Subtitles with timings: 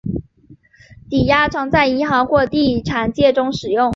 [1.11, 3.89] 抵押常在银行或地产界中使用。